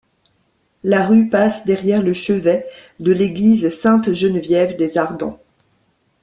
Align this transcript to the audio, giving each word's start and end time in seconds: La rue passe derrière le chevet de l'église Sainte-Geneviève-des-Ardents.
La 0.83 1.05
rue 1.05 1.29
passe 1.29 1.63
derrière 1.63 2.01
le 2.01 2.13
chevet 2.13 2.65
de 2.99 3.11
l'église 3.11 3.69
Sainte-Geneviève-des-Ardents. 3.69 5.39